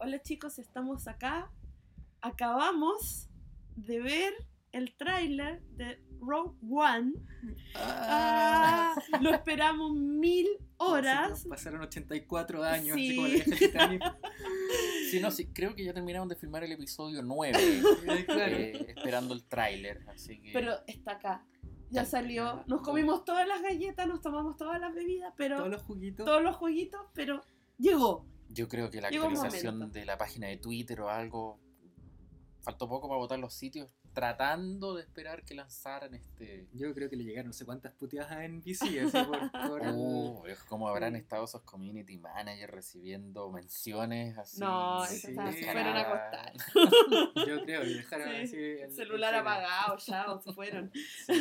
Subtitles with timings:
[0.00, 1.50] Hola chicos, estamos acá.
[2.22, 3.28] Acabamos
[3.76, 4.32] de ver
[4.72, 7.12] el tráiler de Rogue One.
[7.74, 10.46] Ah, lo esperamos mil
[10.78, 11.44] horas.
[11.48, 13.16] Pasaron 84 años, Sí.
[13.16, 13.28] como.
[15.10, 17.58] Sí, no, sí, creo que ya terminaron de filmar el episodio 9,
[18.08, 18.56] Eh, claro.
[18.56, 20.04] esperando el tráiler,
[20.42, 20.50] que...
[20.52, 21.44] Pero está acá.
[21.90, 22.62] Ya salió.
[22.68, 26.24] Nos comimos todas las galletas, nos tomamos todas las bebidas, pero Todos los juguitos.
[26.24, 27.42] todos los jueguitos, pero
[27.78, 28.24] llegó.
[28.52, 31.60] Yo creo que la Llegó actualización de la página de Twitter o algo,
[32.62, 36.66] faltó poco para votar los sitios, tratando de esperar que lanzaran este...
[36.72, 39.50] Yo creo que le llegaron no sé cuántas puteadas a NBC, así por...
[39.68, 44.58] por- Oh, es como habrán estado esos community managers recibiendo menciones así.
[44.60, 46.52] No, Sí, se fueron a acostar.
[47.46, 50.90] Yo creo que dejaron Sí, así el, El celular el- apagado, ya, o se fueron.
[51.26, 51.32] Sí.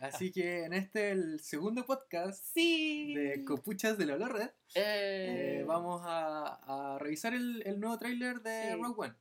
[0.00, 3.14] Así que en este, el segundo podcast Sí.
[3.14, 7.98] de Copuchas de la Olor Red, Eh, eh, vamos a, a revisar el, el nuevo
[7.98, 8.82] tráiler de Sí.
[8.82, 9.14] Rogue One.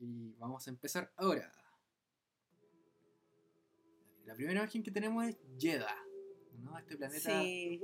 [0.00, 1.52] Y vamos a empezar ahora.
[4.24, 5.96] La primera imagen que tenemos es Jeddah,
[6.58, 6.78] ¿no?
[6.78, 7.40] Este planeta.
[7.42, 7.80] Sí.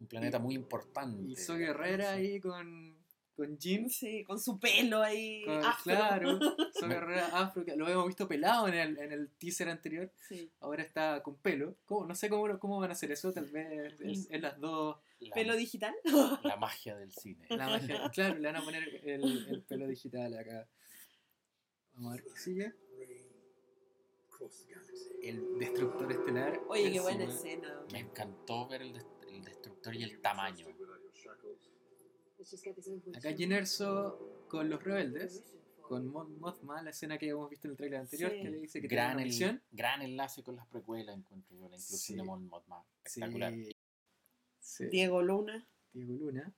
[0.00, 1.22] Un planeta muy importante.
[1.30, 2.93] Y Guerrera ahí con,
[3.34, 3.58] con.
[3.60, 5.44] Sí, con su pelo ahí.
[5.44, 5.94] con- afro.
[5.94, 6.38] claro,
[6.80, 10.10] So Guerrera afro, que lo habíamos visto pelado en el, en el teaser anterior.
[10.28, 10.50] Sí.
[10.60, 11.76] Ahora está con pelo.
[11.84, 12.06] ¿Cómo?
[12.06, 14.96] No sé cómo, cómo van a hacer eso, tal vez es, es las dos.
[15.20, 15.94] La, Pelo digital.
[16.42, 17.46] la magia del cine.
[17.48, 20.68] La magia- claro, le van a poner el, el pelo digital acá.
[21.94, 22.72] Vamos a ver qué sigue.
[25.22, 26.60] El destructor estelar.
[26.68, 27.80] Oye, qué buena escena.
[27.92, 28.94] Me encantó ver el,
[29.28, 30.66] el destructor y el tamaño.
[33.16, 35.42] Acá Jyn Erso con los rebeldes.
[35.82, 38.40] Con Mon Mothma, la escena que habíamos visto en el trailer anterior, Sí.
[38.40, 41.68] que le dice que tiene Gran, una el- gran enlace con las precuelas, encuentro yo,
[41.68, 42.14] la inclusión Sí.
[42.16, 42.82] de Mon Mothma.
[43.04, 43.52] Espectacular.
[44.60, 44.86] Sí.
[44.86, 45.68] Diego Luna.
[45.92, 46.54] Diego Luna.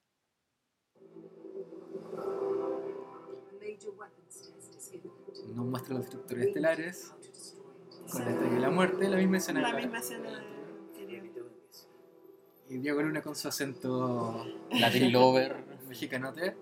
[5.55, 7.13] Nos muestra los destructores estelares
[8.11, 9.61] con la estrella de la muerte, la misma escena.
[9.63, 10.57] La misma escena de.
[12.69, 15.65] Y Diego Luna con su acento Latin Lover.
[15.87, 16.57] Mexicanote.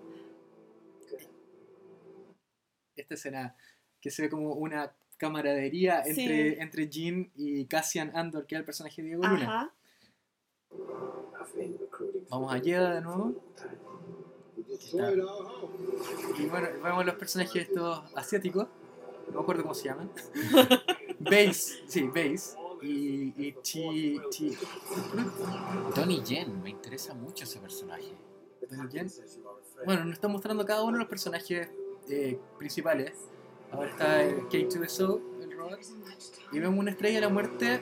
[2.95, 3.55] Esta escena
[4.01, 6.57] que se ve como una camaradería entre, Sí.
[6.59, 9.43] entre Jean y Cassian Andor, que es el personaje de Diego Luna.
[9.43, 9.73] Ajá.
[12.29, 13.33] Vamos a Jeddah de nuevo.
[14.69, 15.11] Está-
[16.37, 18.67] Y bueno, vemos los personajes estos asiáticos.
[19.27, 20.11] No me acuerdo cómo se llaman.
[21.19, 22.57] Base, sí, Base.
[22.81, 24.19] Y, y Chi.
[24.29, 24.57] Chi.
[25.95, 28.11] Tony Yen, me interesa mucho ese personaje.
[28.89, 29.11] Yen.
[29.85, 31.69] Bueno, nos está mostrando cada uno de los personajes
[32.09, 33.13] eh, principales.
[33.71, 35.79] Ahora está el K2SO, el robot.
[36.51, 37.81] Y vemos una estrella de la muerte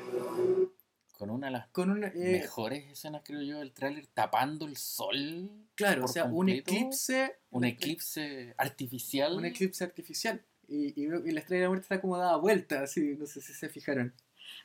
[1.17, 5.49] Con una de las con eh, mejores escenas, creo yo, del tráiler, tapando el sol.
[5.75, 7.37] claro, o sea, un eclipse.
[7.51, 9.35] Un eclipse artificial.
[9.35, 10.43] Un eclipse artificial.
[10.67, 13.41] Y, y, y la estrella de la muerte está como dada vuelta, así, no sé
[13.41, 14.13] si se fijaron.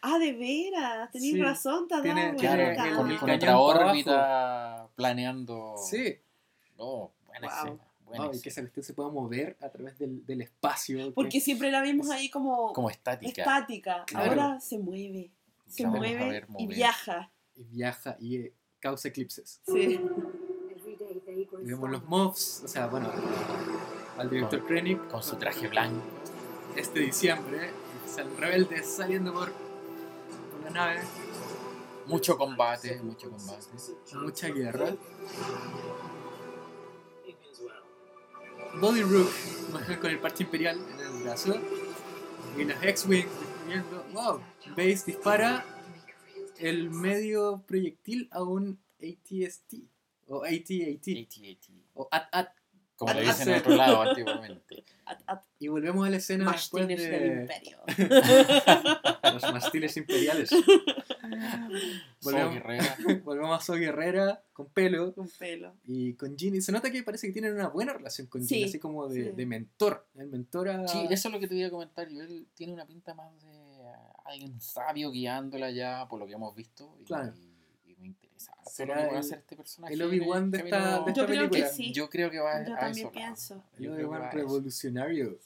[0.02, 1.10] Ah, de veras.
[1.10, 1.42] Tenéis Sí.
[1.42, 3.64] razón, te Tiene- tiene el- con, el con otra para abajo.
[3.90, 5.74] órbita planeando.
[5.78, 6.16] Sí.
[6.76, 7.56] Oh, buena Wow.
[7.58, 7.84] escena.
[8.32, 11.12] y que esa cuestión se pueda mover a través del, del espacio.
[11.12, 13.42] Porque que- siempre la vimos ahí como, Como estática.
[13.42, 14.04] estática.
[14.06, 14.30] Claro.
[14.30, 15.30] Ahora se mueve.
[15.66, 17.30] Se vamos mueve ver y viaja.
[17.54, 19.60] y viaja y eh, causa eclipses.
[19.66, 20.00] Sí.
[21.62, 23.10] Y vemos los mobs, o sea, bueno,
[24.16, 26.02] al director Krennic Con su traje blanco.
[26.76, 27.70] este diciembre,
[28.06, 29.52] y salen rebeldes saliendo por,
[30.68, 31.00] por la nave,
[32.06, 33.66] Mucho combate, mucho combate.
[34.14, 34.96] mucha guerra.
[38.80, 39.30] Body Rook,
[40.00, 41.54] con el parche imperial en el brazo,
[42.56, 44.04] y las X-Wing destruyendo.
[44.12, 44.40] ¡Wow!
[44.70, 45.64] Base dispara
[46.58, 49.74] el medio proyectil a un ATST,
[50.28, 51.68] o AT-AT, AT-AT.
[51.94, 52.57] o AT-AT.
[52.98, 54.84] Como le Ah, dicen en otro lado antiguamente.
[55.60, 57.78] Y volvemos a la escena después Mastines del de imperio.
[59.32, 60.50] los mastiles imperiales.
[62.22, 62.96] Volvemos, Guerrera.
[63.24, 65.74] volvemos a So Guerrera con pelo Con pelo.
[65.84, 66.56] y con Jin.
[66.56, 69.24] Y se nota que parece que tienen una buena relación con Sí, así como de,
[69.26, 69.30] sí.
[69.36, 70.06] de mentor.
[70.16, 70.88] El mentor a...
[70.88, 72.08] Sí, eso es lo que te iba a comentar.
[72.08, 73.48] Yo, él tiene una pinta más de
[74.24, 76.96] alguien sabio guiándola ya por lo que hemos visto.
[77.00, 77.32] Y, Claro.
[77.36, 77.47] y
[78.66, 79.94] Será a el- hacer este personaje.
[79.94, 81.68] el Obi-Wan de esta- de Yo esta creo que película.
[81.68, 81.92] sí.
[81.92, 83.12] Yo creo que va Yo a también eso.
[83.12, 83.64] pienso.
[83.78, 84.36] El Obi-Wan a eso.
[84.36, 85.38] revolucionario.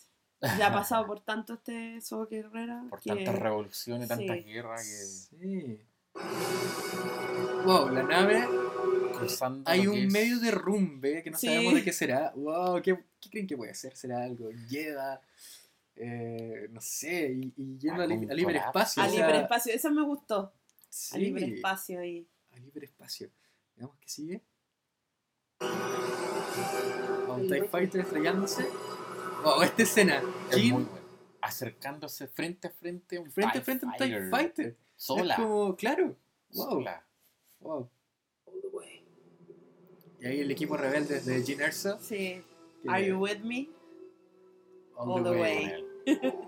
[0.58, 2.84] Ya ha pasado por tanto este So Guerrera.
[2.90, 4.42] Por que- tantas revoluciones, tantas Sí.
[4.44, 5.80] guerras que Sí.
[7.64, 8.44] Wow, la nave.
[9.16, 9.70] cruzando.
[9.70, 11.46] Hay un es- medio derrumbe que no Sí.
[11.46, 12.32] sabemos de qué será.
[12.34, 13.94] Wow, ¿qué, qué creen que puede ser?
[13.96, 14.50] ¿Será algo?
[14.68, 15.20] Jeddah.
[15.94, 19.00] Eh, no sé, y, y yendo al, Algún al hiperespacio.
[19.02, 19.72] Al o sea, liberespacio.
[19.74, 20.52] Esa me gustó.
[20.88, 22.18] sí, Al liberespacio ahí.
[22.18, 22.26] al
[22.72, 23.30] hiperespacio.
[23.76, 24.42] Veamos qué sigue.
[25.60, 28.66] A un TIE Fighter estrellándose.
[29.44, 30.22] Wow, esta escena.
[30.50, 31.02] Es Jin muy bueno.
[31.40, 34.30] Acercándose frente a frente a un frente a TIE frente a un TIE Fighter.
[34.30, 34.76] Fighter.
[34.96, 35.34] Sola.
[35.34, 36.16] Es como, claro.
[36.50, 36.70] Wow.
[36.70, 37.06] Sola.
[37.60, 37.90] Wow.
[40.20, 41.98] Y ahí el equipo rebelde de Jin Erso.
[42.00, 42.42] Sí.
[42.86, 43.68] Are you with me?
[44.96, 45.66] all all the the way.
[46.06, 46.32] way.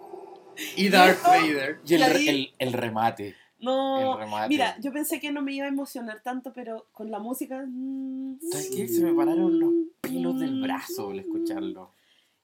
[0.77, 1.81] Y Darth Vader.
[1.85, 3.35] Y el, el, el remate.
[3.65, 4.19] No.
[4.49, 7.65] Mira, yo pensé que no me iba a emocionar tanto, pero con la música.
[7.67, 8.89] mm, ¿Sabes qué?
[8.89, 11.91] Se me pararon los pelos del mm, brazo al escucharlo.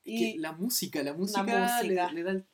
[0.05, 1.82] que Y la música, la música, música.
[1.82, 2.44] Le, le da el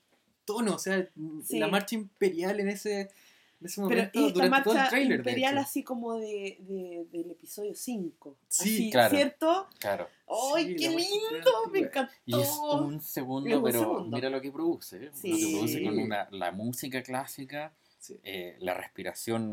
[0.44, 1.08] tono, o sea,
[1.44, 1.58] Sí.
[1.58, 4.90] la marcha imperial en ese, en ese Pero momento y esta durante todo el marcha
[4.90, 8.36] trailer, imperial así como de, de- del episodio 5.
[8.48, 9.14] Sí, así, claro.
[9.16, 9.66] ¿Cierto?
[9.78, 10.08] Claro.
[10.54, 11.50] ¡Ay, Sí, qué marcha lindo!
[11.72, 12.12] Me encantó.
[12.26, 14.16] Y es un segundo, Es un pero segundo.
[14.16, 14.96] mira lo que produce.
[14.96, 15.06] ¿eh?
[15.06, 15.30] Lo Sí.
[15.32, 17.72] que produce con una, la música clásica,
[18.06, 18.20] Sí.
[18.24, 19.52] eh, la respiración,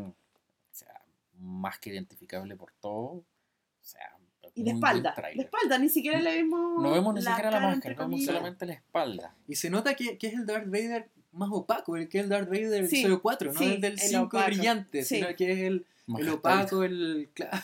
[0.70, 1.02] o sea,
[1.38, 3.00] más que identificable por todo.
[3.00, 3.24] O
[3.82, 4.16] sea,
[4.54, 5.14] Y muy de espalda.
[5.34, 6.82] De espalda, ni siquiera le vemos.
[6.82, 9.34] No vemos ni siquiera la cara, máscara, vemos solamente la espalda.
[9.48, 12.30] Y se nota que, que es el Darth Vader más opaco, el que es el
[12.30, 14.46] Darth Vader del Sí, episodio 4, no sí, el del el 5 opaco.
[14.46, 15.16] brillante, Sí.
[15.16, 16.64] sino que es el, Más el gastadito.
[16.76, 17.56] opaco, el claro,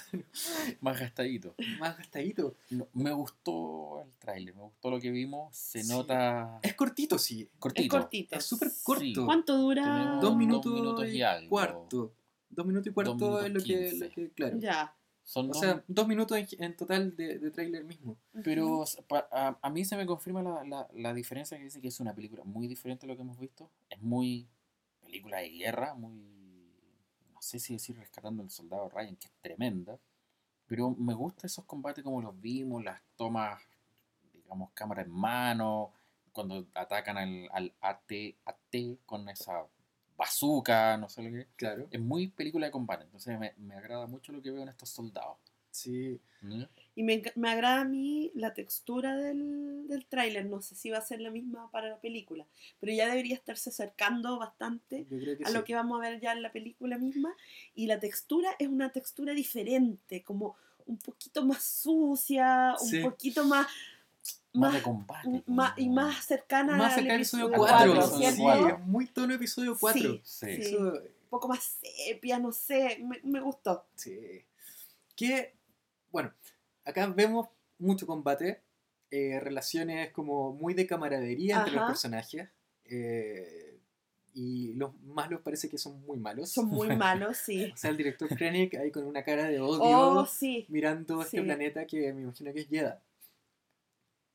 [0.81, 1.55] Más gastadito.
[1.79, 2.55] más gastadito.
[2.71, 5.55] No, me gustó el tráiler, me gustó lo que vimos.
[5.55, 5.89] Se Sí.
[5.93, 7.49] nota Es cortito, sí.
[7.59, 7.97] cortito.
[7.97, 8.37] Es cortito.
[8.37, 8.83] Es súper Sí.
[8.83, 9.27] corto.
[9.27, 9.83] ¿Cuánto dura?
[9.83, 11.51] Tenemos Dos dos minutos, minutos y y algo.
[11.51, 12.13] cuarto.
[12.49, 14.59] Dos minutos y cuarto minutos es lo que, lo que- claro.
[14.59, 14.95] Ya.
[15.23, 18.17] Son O dos- sea, dos minutos en, en total de, de trailer mismo.
[18.43, 18.85] Pero
[19.31, 22.15] a, a mí se me confirma la, la, la diferencia que dice que es una
[22.15, 23.71] película muy diferente a lo que hemos visto.
[23.91, 24.49] Es muy
[25.03, 26.15] película de guerra, muy,
[27.41, 29.99] no sé si decir rescatando al soldado Ryan, que es tremenda.
[30.67, 33.59] Pero me gusta esos combates como los vimos, las tomas,
[34.35, 35.91] digamos, cámara en mano,
[36.33, 38.13] cuando atacan al, al AT,
[38.45, 38.77] AT
[39.07, 39.67] con esa
[40.19, 41.47] bazooka, no sé lo que.
[41.57, 41.89] Claro.
[41.91, 44.91] Es muy película de combate, entonces me, me agrada mucho lo que veo en estos
[44.91, 45.39] soldados.
[45.71, 46.21] Sí.
[46.95, 50.47] Y me, me agrada a mí la textura del, del tráiler.
[50.47, 52.47] No sé si va a ser la misma para la película,
[52.81, 55.07] pero ya debería estarse acercando bastante
[55.45, 55.55] a sí.
[55.55, 57.35] lo que vamos a ver ya en la película misma.
[57.75, 60.57] Y la textura es una textura diferente, como
[60.87, 62.99] un poquito más sucia, Sí.
[62.99, 63.67] un poquito más...
[64.53, 65.29] Más Más, de combate.
[65.29, 67.95] un- como- más- y más cercana Más al cerca del episodio episodio 4.
[67.95, 68.69] cuatro, sí, ¿cierto?
[68.69, 70.01] es muy tono episodio 4.
[70.03, 70.21] Sí.
[70.25, 70.57] Sí.
[70.57, 70.75] Sí.
[70.75, 73.87] Eso, Un poco más sepia, no sé, me, me gustó.
[73.95, 74.45] sí.
[75.15, 75.55] Que,
[76.11, 76.33] bueno,
[76.85, 77.47] acá vemos
[77.79, 78.61] mucho combate,
[79.11, 82.49] eh, relaciones como muy de camaradería entre los personajes.
[82.85, 83.67] eh,
[84.33, 86.51] y los malos parece que son muy malos.
[86.51, 87.71] Son muy malos, sí.
[87.75, 90.67] O sea, el director Krennic ahí con una cara de odio Oh, sí.
[90.69, 93.03] mirando este planeta que me imagino que es Jedha.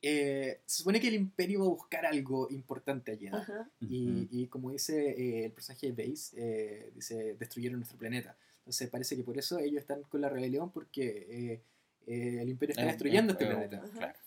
[0.01, 3.38] Eh, se supone que el Imperio va a buscar algo importante a Jedha.
[3.39, 3.69] Ajá.
[3.80, 8.36] Y, y como dice eh, el personaje de Base, eh, dice, destruyeron nuestro planeta.
[8.60, 11.62] Entonces parece que por eso ellos están con la rebelión porque eh,
[12.07, 13.89] eh, el Imperio está Es- destruyendo es- este es- planeta.
[13.98, 14.19] Claro.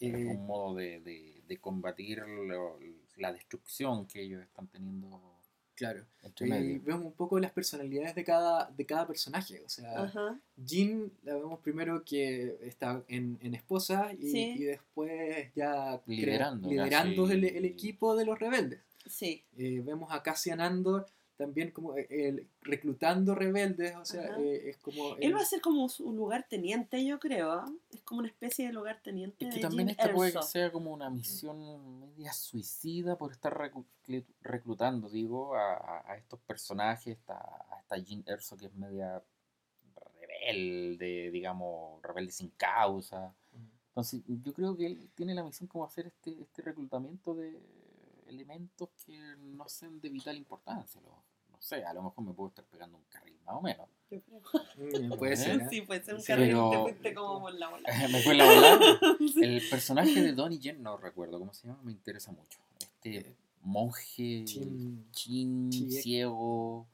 [0.00, 2.78] Es Eh, un modo de, de, de combatir lo-
[3.16, 5.20] la destrucción que ellos están teniendo
[5.76, 6.04] claro.
[6.22, 6.80] entre Y medio.
[6.82, 9.62] vemos un poco las personalidades de cada, de cada personaje.
[9.64, 10.38] O sea, Ajá.
[10.66, 14.54] Jin la vemos primero que está en, en esposa y, Sí.
[14.58, 18.80] y después ya Liderando liderando el equipo de los rebeldes.
[19.06, 19.44] Sí.
[19.56, 24.76] Eh, vemos a Cassian Andor también como eh, el- reclutando rebeldes, o sea, eh, es
[24.78, 25.16] como...
[25.16, 27.50] Él va a ser como su lugarteniente, yo creo.
[27.52, 27.66] ¿ah?
[27.92, 29.44] Es como una especie de lugarteniente.
[29.46, 33.52] Es que de también esta puede que sea como una misión media suicida por estar
[33.56, 39.22] reclu- reclutando, digo, a, a- estos personajes, a, a esta Jean Erso que es media
[40.20, 43.34] rebelde, digamos, rebelde sin causa.
[43.88, 47.60] Entonces, yo creo que él tiene la misión como hacer este, este reclutamiento de
[48.28, 51.00] elementos que no sean de vital importancia.
[51.00, 53.88] lo- no sé, a lo mejor me puedo estar pegando un carril, más o menos.
[54.10, 54.18] Yo
[54.76, 55.16] creo.
[55.16, 55.60] Puede ser.
[55.62, 55.66] ¿eh?
[55.70, 56.48] Sí, puede ser un Sí, carril.
[56.48, 57.88] pero- Te fuiste como por la bola.
[58.12, 58.44] me fue la.
[59.34, 59.40] Sí.
[59.42, 62.58] El personaje de Donnie Yen, no recuerdo cómo se llama, me interesa mucho.
[62.80, 66.86] Este monje Chin- ciego,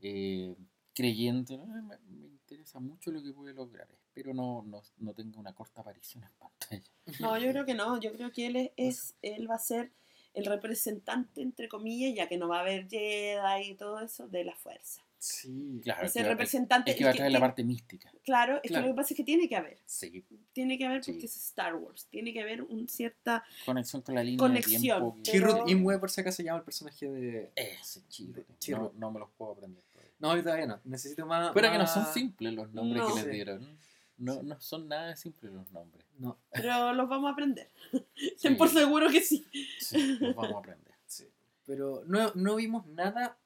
[0.00, 0.54] eh,
[0.94, 1.56] creyente.
[1.56, 1.66] ¿no?
[1.66, 3.88] Me, me interesa mucho lo que puede lograr.
[3.90, 6.90] Espero no, no, no tenga una corta aparición en pantalla.
[7.20, 8.00] No, yo creo que no.
[8.00, 9.92] Yo creo que él es, es- él va a ser
[10.34, 14.44] el representante, entre comillas, ya que no va a haber Jedi y todo eso, de
[14.44, 15.02] la fuerza.
[15.18, 16.92] Sí, Claro, Es que el va- representante.
[16.92, 18.10] es que va a traer la tiene- parte mística.
[18.24, 18.84] Claro, es Claro.
[18.84, 19.78] que lo que pasa es que tiene que haber.
[19.84, 21.26] Sí, Tiene que haber porque Sí.
[21.26, 22.06] es Star Wars.
[22.10, 23.44] Tiene que haber un cierta.
[23.66, 24.80] conexión con la línea Conexión.
[24.80, 25.16] de tiempo.
[25.22, 27.52] que- Pero- Imwe, por si acaso, se llama el personaje de...
[27.54, 28.00] Ese.
[28.08, 28.46] Chirrut.
[28.68, 30.12] No, no me los puedo aprender todavía.
[30.20, 30.80] No, ahorita todavía no.
[30.84, 31.50] Necesito más...
[31.52, 33.08] Pero que no son más- simples los nombres No.
[33.08, 33.30] que les Sí.
[33.30, 33.78] dieron.
[34.20, 36.06] No, no son nada simples los nombres.
[36.18, 37.68] No, Pero los vamos a aprender.
[37.90, 38.34] Sí.
[38.42, 39.46] Ten por seguro que sí.
[39.80, 40.94] Sí, los vamos a aprender.
[41.06, 41.28] sí.
[41.66, 43.36] Pero no, no vimos nada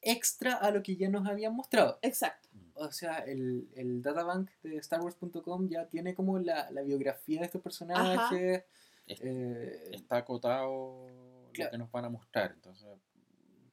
[0.00, 1.98] extra a lo que ya nos habían mostrado.
[2.02, 2.48] Exacto.
[2.74, 7.60] O sea, el, el databank de StarWars.com ya tiene como la, la biografía de estos
[7.62, 8.64] personajes.
[9.06, 11.06] Es- eh, Está acotado
[11.52, 11.68] Claro.
[11.68, 12.52] lo que nos van a mostrar.
[12.54, 12.88] Entonces,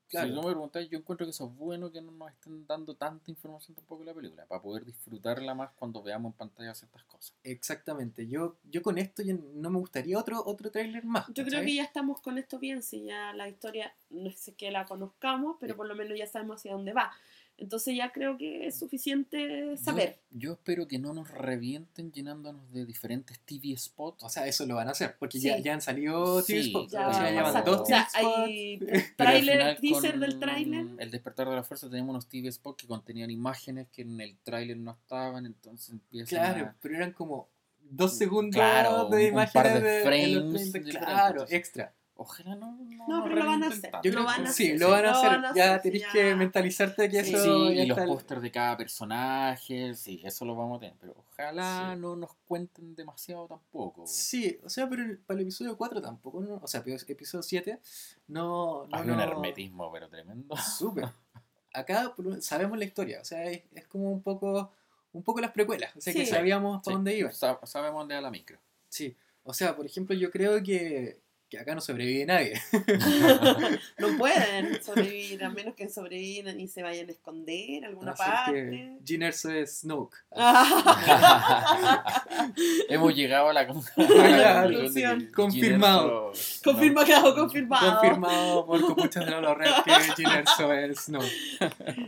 [0.10, 0.28] Claro.
[0.28, 2.96] si no me preguntáis, yo encuentro que eso es bueno que no nos estén dando
[2.96, 7.04] tanta información tampoco de la película, para poder disfrutarla más cuando veamos en pantalla ciertas
[7.04, 7.36] cosas.
[7.44, 8.28] exactamente.
[8.28, 11.28] Yo, yo con esto ya no me gustaría otro, otro tráiler más.
[11.34, 14.72] Yo creo que ya estamos con esto bien, si ya la historia no es que
[14.72, 17.12] la conozcamos, pero por lo menos ya sabemos hacia dónde va.
[17.60, 20.20] Entonces ya creo que es suficiente saber.
[20.32, 24.24] Yo, yo espero que no nos revienten llenándonos de diferentes TV spots.
[24.24, 25.48] O sea, eso lo van a hacer, porque Sí.
[25.48, 26.92] ya, ya han salido TV Sí, spots.
[26.92, 28.38] Ya, o sea, ya van dos o TV sea, spots.
[28.38, 28.80] hay
[29.18, 30.86] trailer, teaser del tráiler.
[30.98, 34.38] El despertar de la fuerza tenemos unos TV spots que contenían imágenes que en el
[34.44, 36.75] tráiler no estaban, entonces empiezan Claro, a...
[36.82, 37.50] pero eran como
[37.92, 41.58] dos segundos Claro, de un par imágenes de de, de frames 30, diferentes, claro, entonces.
[41.58, 41.94] extra.
[42.22, 43.92] Ojalá no, no, No, pero lo van a hacer.
[44.04, 45.30] Lo van a sí, hacer, lo van a hacer.
[45.30, 46.12] van a ya hacer, tenés ya.
[46.12, 50.44] que mentalizarte que Sí, eso Sí, ya y los pósters de cada personaje, sí, eso
[50.46, 52.02] lo vamos a tener, pero ojalá Sí.
[52.02, 54.06] no nos cuenten demasiado tampoco.
[54.06, 56.56] Sí, o sea, pero el- para el episodio 4 tampoco, ¿no?
[56.62, 57.80] o sea, epi- episodio 7
[58.28, 58.86] no...
[58.88, 60.56] no Hay un no- hermetismo, pero tremendo.
[60.58, 61.06] Súper.
[61.74, 64.74] Acá sabemos la historia, o sea, es, es como un poco
[65.12, 67.32] un poco las precuelas, o sea, que sabíamos Sí, para dónde iba.
[67.32, 68.60] sa- sabemos dónde va la micro.
[68.90, 72.62] Sí, o sea, por ejemplo, yo creo que, que acá no sobrevive nadie.
[73.98, 78.22] no pueden sobrevivir, a menos que sobrevivan y se vayan a esconder a alguna Así
[78.24, 79.00] parte.
[79.08, 80.15] Erso es Snoke.
[82.89, 86.32] Hemos llegado a la, conclusión Confirmado.
[86.34, 88.00] Ginerso- confirmado, confirmado.
[88.00, 91.32] Confirmado por Copuchas de la Red que Jyn Erso es Snoke.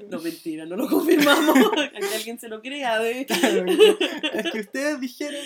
[0.09, 1.71] No, mentira, no lo confirmamos.
[1.71, 2.99] que alguien se lo crea.
[2.99, 3.25] De...
[3.25, 5.41] Claro, es que ustedes dijeron...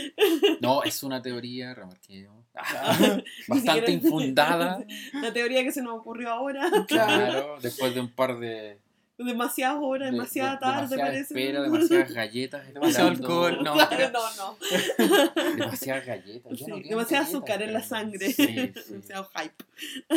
[0.59, 2.35] No, es una teoría, remarquemos.
[2.37, 2.44] Ah,
[3.47, 4.85] Bastante siquiera- infundada.
[5.13, 6.69] La teoría que se nos ocurrió ahora.
[6.87, 8.79] Claro, después de un par de.
[9.17, 11.21] Demasiadas horas, de- demasiada de- tarde, demasiada parece.
[11.21, 12.73] espera, demasiadas galletas.
[12.73, 13.73] Demasiado alcohol, no.
[13.73, 14.57] Claro, no, no.
[15.55, 16.57] Demasiadas galletas.
[16.57, 18.31] Sí, no galletas, azúcar en la sangre.
[18.33, 18.45] Sí,
[18.75, 18.91] sí.
[18.91, 19.63] Demasiado hype.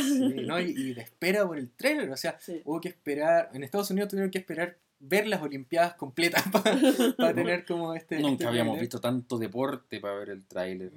[0.02, 0.60] Sí, ¿no?
[0.60, 2.60] y, y de espera por el trailer, o sea, Sí.
[2.64, 6.42] hubo que esperar, en Estados Unidos tuvieron que esperar ver las Olimpiadas completas
[7.16, 8.16] para tener como este...
[8.16, 10.90] este Nunca habíamos visto tanto deporte para ver el tráiler.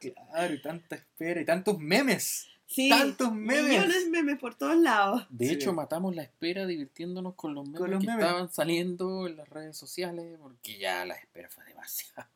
[0.00, 2.48] Claro, y tanta espera y tantos memes.
[2.66, 3.62] Sí, Tantos memes.
[3.64, 5.26] millones de memes por todos lados.
[5.30, 5.54] De Sí.
[5.54, 8.24] hecho, matamos la espera divirtiéndonos con los memes Con los que memes.
[8.24, 12.28] estaban saliendo en las redes sociales, porque ya la espera fue demasiado.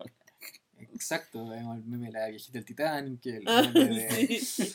[0.95, 4.39] Exacto, vemos el meme de la viejita del Titanic, el Ah, meme de...
[4.41, 4.75] sí.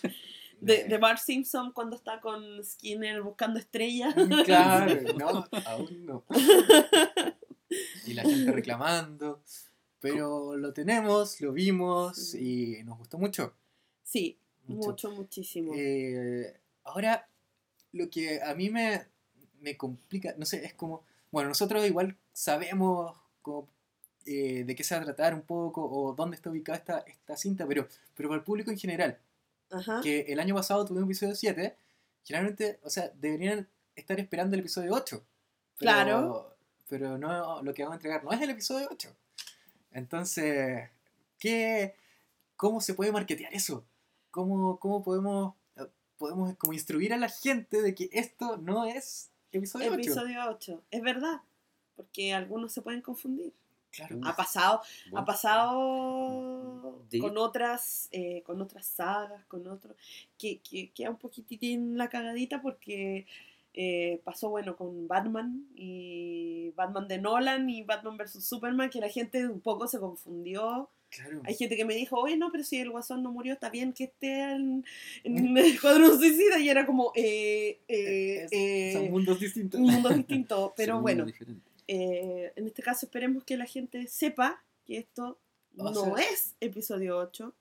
[0.60, 4.14] De, de Bart Simpson cuando está con Skinner buscando estrellas.
[4.46, 6.24] Claro, no, aún no.
[8.06, 9.42] Y la gente reclamando.
[10.00, 13.54] Pero lo tenemos, lo vimos y nos gustó mucho.
[14.04, 14.90] Sí, mucho.
[14.90, 15.74] mucho, muchísimo.
[15.76, 16.54] Eh,
[16.84, 17.28] ahora,
[17.92, 19.06] lo que a mí me,
[19.62, 23.68] me complica, no sé, es como, bueno, nosotros igual sabemos como,
[24.26, 27.36] eh, de qué se va a tratar un poco o dónde está ubicada esta, esta
[27.36, 29.20] cinta, pero, pero para el público en general,
[29.70, 30.02] Ajá.
[30.02, 31.76] que el año pasado tuvimos episodio 7,
[32.24, 35.18] generalmente, o sea, deberían estar esperando el episodio 8.
[35.18, 35.26] Pero,
[35.78, 36.50] Claro.
[36.90, 39.16] Pero no, lo que vamos a entregar no es el episodio 8.
[39.94, 40.90] Entonces,
[41.40, 41.96] ¿qué,
[42.56, 43.84] ¿cómo se puede marketear eso?
[44.34, 45.86] ¿Cómo, cómo podemos, eh,
[46.18, 49.94] podemos como instruir a la gente de que esto no es episodio 8?
[50.02, 50.82] Episodio 8.
[50.90, 51.42] Es verdad.
[51.96, 53.54] Porque algunos se pueden confundir.
[53.92, 54.20] Claro.
[54.24, 54.82] Ha pasado,
[55.14, 59.96] ha pasado De- con otras, eh, con otras sagas, con otros,
[60.40, 63.28] que, que queda un poquitín la cagadita porque
[63.76, 69.10] eh, pasó bueno con Batman y Batman de Nolan y Batman vs Superman, que la
[69.10, 70.90] gente un poco se confundió.
[71.16, 71.42] Claro.
[71.46, 73.94] Hay gente que me dijo, oye, no, pero si el guasón no murió, está bien
[73.94, 74.86] que esté en,
[75.24, 76.60] en el Escuadrón Suicida.
[76.60, 79.80] Y era como, eh, eh, Es- eh, son mundos distintos.
[79.80, 80.74] un mundo distinto.
[80.78, 81.26] Pero bueno,
[81.88, 85.38] eh, en este caso esperemos que la gente sepa que esto
[85.78, 87.54] O no sea- es episodio 8.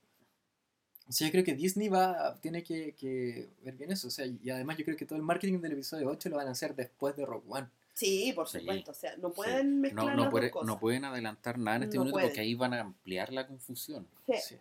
[1.08, 4.06] O sea, yo creo que Disney va, tiene que, que ver bien eso.
[4.08, 6.48] O sea, y además yo creo que todo el marketing del episodio 8 lo van
[6.48, 7.66] a hacer después de Rogue One.
[7.94, 8.60] Sí, por Sí.
[8.60, 8.90] supuesto.
[8.90, 9.34] O sea, no Sí.
[9.36, 10.66] pueden mezclar No, no, las puede- dos cosas.
[10.66, 12.28] no pueden adelantar nada en este No minuto pueden.
[12.30, 14.06] porque ahí van a ampliar la confusión.
[14.26, 14.34] Sí.
[14.42, 14.54] Sí.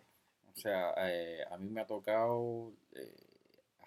[0.54, 3.14] O sea, eh, a mí me ha tocado eh,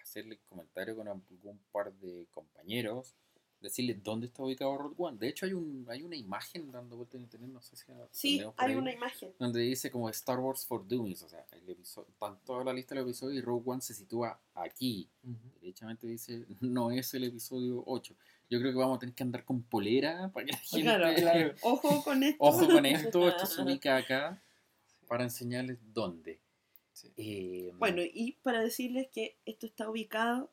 [0.00, 3.14] hacerle comentario con algún par de compañeros,
[3.60, 5.18] decirles dónde está ubicado Road One.
[5.18, 8.40] De hecho, hay un hay una imagen dando vuelta en internet, no sé si Sí,
[8.56, 9.32] hay ahí, una imagen.
[9.38, 12.94] donde dice como Star Wars for Dummies, o sea, el episodio, está toda la lista
[12.94, 15.08] del episodio y Rogue One se sitúa aquí.
[15.24, 15.36] Ujú.
[15.60, 18.14] Derechamente dice, no es el episodio 8.
[18.48, 20.82] Yo creo que vamos a tener que andar con polera para que la gente...
[20.82, 21.54] Claro, Claro.
[21.62, 22.36] Ojo con esto.
[22.44, 24.40] Ojo con esto, esto se ubica acá
[25.08, 26.38] para enseñarles dónde.
[26.92, 27.12] Sí.
[27.16, 30.50] Eh, Bueno, y para decirles que esto está ubicado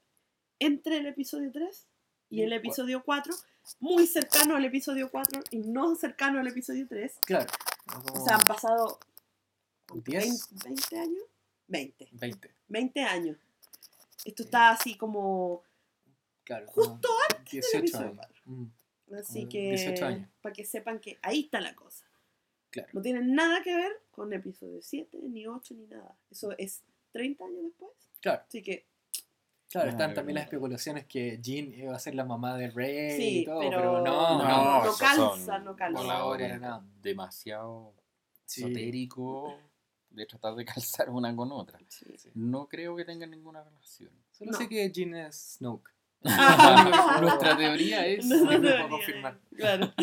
[0.59, 1.87] entre el episodio 3
[2.29, 3.33] y el episodio 4,
[3.79, 7.19] muy cercano al episodio 4 y no cercano al episodio 3.
[7.25, 7.51] Claro.
[8.13, 8.99] O sea, han pasado
[9.93, 11.23] 10, 20, 20 años.
[11.67, 12.09] 20.
[12.11, 12.51] 20.
[12.67, 13.37] 20 años.
[14.25, 15.63] Esto está así como...
[16.43, 16.67] Claro.
[16.67, 17.07] Justo
[17.51, 18.17] 18 del episodio años.
[18.17, 18.41] 4.
[18.45, 18.71] Mm,
[19.19, 19.69] Así que...
[19.69, 20.29] 18 años.
[20.41, 22.05] Para que sepan que ahí está la cosa.
[22.69, 22.89] Claro.
[22.93, 26.17] No tiene nada que ver con episodio 7, ni 8, ni nada.
[26.31, 27.91] Eso es 30 años después.
[28.21, 28.43] Claro.
[28.47, 28.87] Así que
[29.69, 33.39] Claro, están también las especulaciones que Jean iba a ser la mamá de Rey Sí,
[33.39, 35.99] y todo, pero- pero, no, No, no, no calza, no calza.
[35.99, 36.85] voladores para nada.
[37.01, 37.95] demasiado
[38.45, 38.61] Sí.
[38.63, 39.57] esotérico
[40.11, 40.65] de tratar de
[41.05, 41.79] calzar una con otra.
[41.87, 42.05] sí.
[42.17, 42.29] Sí.
[42.35, 44.11] No creo que tengan ninguna relación.
[44.31, 44.57] Solo No.
[44.59, 45.89] sé que Jean es Snoke.
[47.21, 48.89] Nuestra teoría es No, no puedo debería.
[48.89, 49.39] confirmar.
[49.55, 49.93] Claro.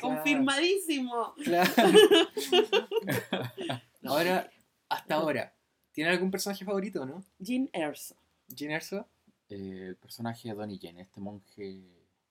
[0.00, 1.34] Confirmadísimo.
[1.42, 1.70] Claro.
[4.04, 4.50] ahora,
[4.88, 5.54] hasta ahora,
[5.92, 7.24] ¿tiene algún personaje favorito, no?
[7.38, 8.16] Jean Erso.
[8.48, 9.08] Jean Erso,
[9.48, 11.84] eh, el personaje de Donnie Yen, este monje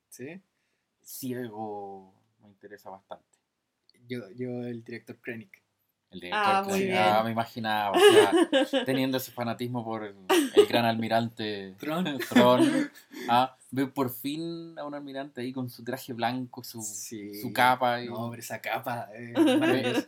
[0.10, 0.42] sí.
[1.02, 3.26] ciego, me interesa bastante.
[4.08, 5.62] Yo, yo el director Krennic.
[6.12, 6.98] El director Ah, que- muy bien.
[6.98, 8.32] ah, me imaginaba, o sea,
[8.86, 10.16] teniendo ese fanatismo por el,
[10.56, 12.18] el gran almirante Tron.
[12.30, 12.92] Thrawn,
[13.30, 17.40] ah, ver por fin a un almirante ahí con su traje blanco, su, Sí.
[17.40, 18.02] su capa.
[18.02, 19.08] Y, No, pero esa capa.
[19.14, 20.04] eh,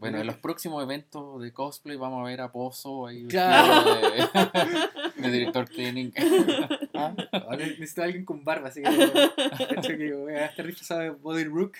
[0.00, 3.84] bueno, en los próximos eventos de cosplay vamos a ver a Pozo ahí Claro.
[5.16, 6.14] de, de director Krennic.
[6.94, 8.90] Ah, Ahora necesito a alguien con barba, así que
[9.74, 11.76] cacho que voy a estar disfrazado de Body Rook.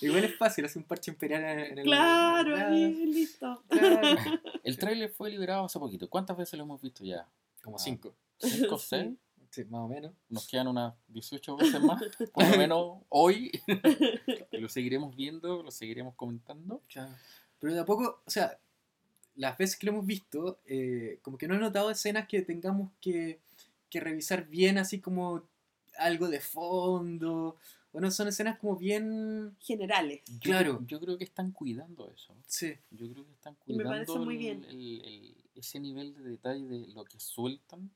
[0.00, 1.84] Igual es fácil, hace un parche imperial en, en el.
[1.84, 3.62] Claro, ahí, listo.
[3.68, 4.00] claro.
[4.64, 6.08] El tráiler fue liberado hace poquito.
[6.08, 7.26] ¿Cuántas veces lo hemos visto ya?
[7.62, 7.80] Como Ah.
[7.80, 8.14] cinco.
[8.38, 9.10] ¿Cinco seis?
[9.50, 10.12] Sí, más o menos.
[10.28, 12.00] Nos quedan unas 18 veces más,
[12.32, 13.50] por lo menos hoy.
[14.52, 16.82] Y lo seguiremos viendo, lo seguiremos comentando.
[16.88, 17.12] Claro.
[17.58, 18.58] Pero de a poco, o sea,
[19.34, 22.90] las veces que lo hemos visto, eh, como que no he notado escenas que tengamos
[23.00, 23.40] que,
[23.90, 25.42] que revisar bien, así como
[25.98, 27.56] algo de fondo.
[27.92, 29.56] Bueno, son escenas como bien.
[29.60, 30.22] Generales.
[30.26, 30.84] Yo- Claro.
[30.86, 32.34] Yo, creo que están cuidando eso.
[32.46, 34.64] Sí, Yo creo que están Y me cuidando parece muy bien.
[34.68, 37.90] el- el- ese nivel de detalle de lo que sueltan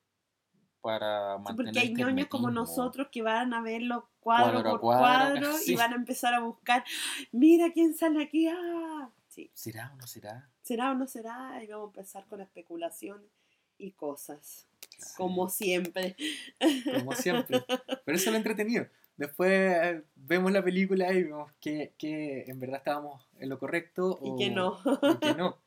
[0.80, 4.80] para Sí, mantener porque hay ñoños como nosotros que van a verlo cuadro, Cuadro por
[4.80, 5.72] cuadro, cuadro sí.
[5.72, 6.84] y van a empezar a buscar,
[7.32, 8.48] mira quién sale aquí.
[8.48, 9.50] Ah, sí.
[9.54, 10.50] ¿Será o no será?
[10.62, 11.62] ¿Será o no será?
[11.62, 13.30] Y vamos a empezar con especulaciones
[13.78, 14.66] y cosas.
[14.96, 15.14] Claro.
[15.16, 16.16] Como siempre.
[16.98, 17.64] como siempre.
[18.04, 18.86] Pero eso es lo entretenido.
[19.16, 24.18] Después eh, vemos la película y vemos que, que en verdad estábamos en lo correcto
[24.22, 24.78] Y o que no.
[25.02, 25.58] y que no.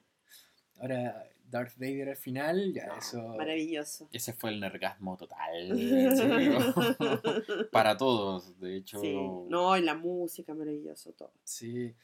[0.79, 3.21] Ahora, Darth Vader al final, ya No, eso.
[3.37, 4.09] Maravilloso.
[4.11, 5.69] Ese fue el nergasmo total.
[7.71, 8.99] para todos, de hecho.
[8.99, 9.15] Sí.
[9.49, 11.31] No, y la música, maravilloso todo.
[11.43, 11.95] Sí.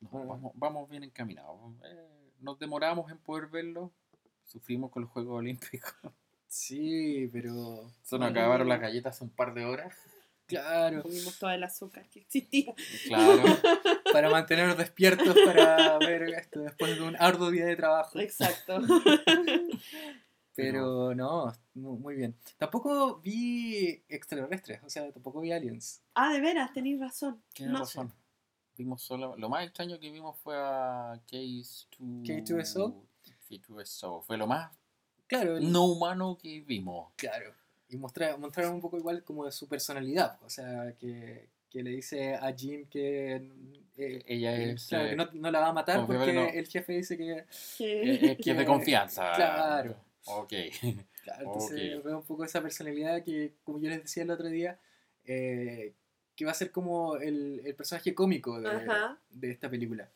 [0.00, 1.58] No, vamos, vamos bien encaminados.
[1.84, 3.92] Eh, nos demoramos en poder verlo.
[4.44, 5.92] Sufrimos con los Juegos Olímpicos.
[6.46, 7.92] Sí, pero.
[8.02, 9.94] Se nos acabaron las galletas hace un par de horas.
[10.48, 11.02] Claro.
[11.02, 12.74] Comimos todo el azúcar que existía.
[13.06, 13.42] Claro.
[14.12, 18.18] Para mantenernos despiertos para ver esto después de un arduo día de trabajo.
[18.18, 18.80] Exacto.
[20.54, 22.36] Pero no, mu- muy bien.
[22.56, 26.02] Tampoco vi extraterrestres, o sea, tampoco vi aliens.
[26.14, 27.40] Ah, de veras, tenéis razón.
[27.52, 27.98] Tienes No sé.
[27.98, 28.12] razón.
[28.76, 31.86] Vimos solo, lo más extraño que vimos fue a K2...
[32.24, 32.94] K2SO.
[33.48, 34.22] K2SO.
[34.24, 34.70] Fue lo más
[35.28, 37.12] Claro, el- no humano que vimos.
[37.16, 37.52] Claro.
[37.88, 40.38] Y mostra- mostraron un poco igual como de su personalidad.
[40.42, 43.36] O sea, que, que le dice a Jean que,
[43.96, 46.46] eh, Ella que, es, claro, eh, que no, no la va a matar porque no.
[46.48, 47.32] el jefe dice que...
[47.32, 47.46] Eh,
[47.78, 49.32] eh, que es de confianza.
[49.34, 49.96] Claro.
[50.26, 50.52] Ok.
[51.22, 54.78] Claro, entonces veo un poco esa personalidad que, como yo les decía el otro día,
[55.24, 55.92] eh,
[56.34, 58.68] que va a ser como el, el personaje cómico de,
[59.30, 60.08] de esta película.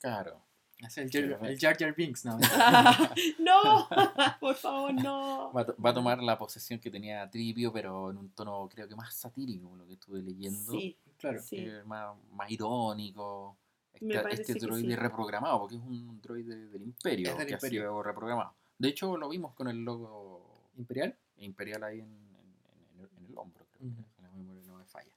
[0.00, 0.40] Claro.
[0.78, 2.38] Es el, Sí, Jar, el Jar Jar Binks, ¿no?
[3.40, 3.88] no,
[4.40, 5.52] por favor, no.
[5.52, 8.94] Va va a tomar la posesión que tenía Tripio, pero en un tono creo que
[8.94, 10.72] más satírico, lo que estuve leyendo.
[10.72, 11.42] Sí, Claro.
[11.42, 11.56] sí.
[11.58, 13.56] eh, más, más irónico.
[13.92, 14.94] Este, este que droide sí.
[14.96, 17.80] reprogramado, porque es un droide del Imperio, Es del que Imperio.
[17.80, 18.54] ha sido reprogramado.
[18.78, 21.16] De hecho, lo vimos con el logo ¿Imperial?
[21.38, 24.02] imperial ahí en, en- en el, en el hombro, creo Ujú.
[24.04, 25.10] que si la memoria no me falla.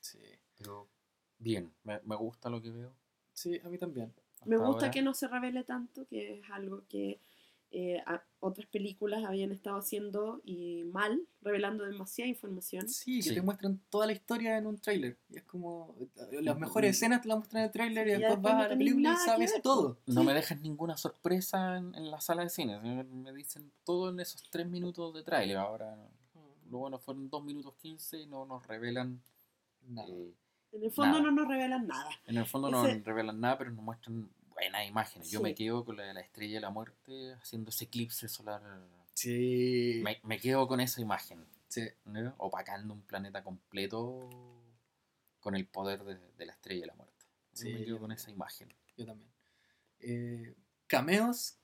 [0.00, 0.20] Sí.
[0.58, 0.86] Pero
[1.40, 2.92] bien, me, me gusta lo que veo.
[3.32, 4.12] Sí, a mí también.
[4.46, 4.90] Me gusta ahora.
[4.90, 7.20] que no se revele tanto, que es algo que
[7.74, 12.86] eh, a- otras películas habían estado haciendo y mal, revelando demasiada información.
[12.86, 13.34] Sí, que Sí.
[13.34, 15.16] te muestran toda la historia en un tráiler.
[15.30, 16.92] Y es como, eh, las Mm, mejores mm.
[16.92, 19.16] escenas te las muestran en el tráiler y después vas no a la película y
[19.24, 19.96] sabes todo.
[20.04, 20.26] No Sí.
[20.26, 22.78] me dejan ninguna sorpresa en, en la sala de cine.
[22.78, 25.56] Me, dicen todo en esos tres minutos de tráiler.
[25.56, 25.96] Ahora,
[26.70, 29.22] lo bueno fueron dos minutos 15 y no nos revelan.
[29.88, 30.08] Nada.
[30.10, 30.34] eh,
[30.72, 31.30] En el fondo Nada.
[31.30, 32.10] no nos revelan nada.
[32.26, 35.30] en el fondo no Ese- nos revelan nada, pero nos muestran buenas imágenes.
[35.30, 35.42] Yo Sí.
[35.42, 38.62] me quedo con la de la estrella de la muerte haciendo ese eclipse solar.
[39.14, 40.00] Sí.
[40.02, 41.44] Me, me quedo con esa imagen.
[41.68, 41.82] Sí.
[42.04, 42.34] ¿no?
[42.36, 44.28] opacando un planeta completo
[45.40, 47.24] con el poder de, de la estrella de la muerte.
[47.54, 48.18] Sí, me quedo con también.
[48.18, 48.68] esa imagen.
[48.96, 49.30] Yo también.
[50.00, 50.54] Eh,
[50.86, 51.56] ¿Cameos?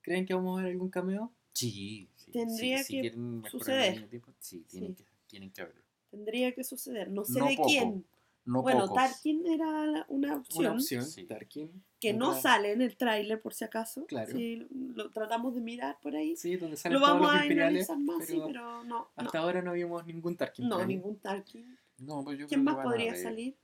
[0.00, 1.32] ¿Creen que vamos a ver algún cameo?
[1.52, 4.08] Sí, sí, Tendría sí, si que quieren mejorar suceder.
[4.08, 5.04] tiempo, sí, tienen, Sí.
[5.04, 5.82] Que, tienen que haberlo.
[6.10, 7.08] Tendría que suceder.
[7.10, 8.04] No sé No de poco, quién.
[8.44, 8.96] No bueno, pocos.
[8.96, 10.66] Tarkin era la- una opción.
[10.66, 11.24] Una opción, Sí.
[11.24, 11.84] Tarkin.
[12.00, 14.04] Que no sale en el tráiler por si acaso.
[14.06, 14.32] Claro.
[14.32, 16.34] Sí, lo tratamos de mirar por ahí.
[16.36, 17.88] Sí, donde salen lo todos vamos los a imperiales.
[17.90, 19.08] analizar más, sí, pero pero no.
[19.14, 20.68] hasta ahora no vimos ningún Tarkin.
[20.68, 21.78] No, ningún Tarkin.
[21.98, 23.56] No, pero yo ¿Quién creo más que a podría salir?